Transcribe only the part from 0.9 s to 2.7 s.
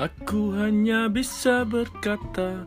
bisa berkata